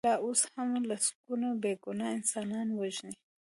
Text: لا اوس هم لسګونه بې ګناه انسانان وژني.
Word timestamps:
لا 0.07 0.13
اوس 0.25 0.41
هم 0.53 0.69
لسګونه 0.89 1.49
بې 1.61 1.73
ګناه 1.83 2.11
انسانان 2.19 2.67
وژني. 2.79 3.15